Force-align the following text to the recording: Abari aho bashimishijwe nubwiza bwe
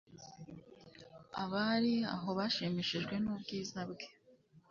Abari 1.43 1.93
aho 2.15 2.29
bashimishijwe 2.37 3.15
nubwiza 3.23 3.79
bwe 3.89 4.05